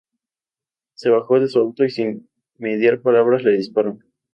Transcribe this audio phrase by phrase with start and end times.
[0.95, 3.99] Se bajó de su auto y sin mediar palabras le disparó.